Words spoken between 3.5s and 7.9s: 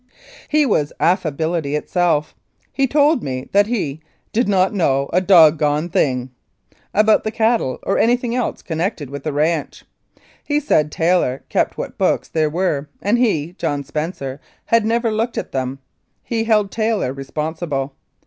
that he "did not know a dog goned thing" about the cattle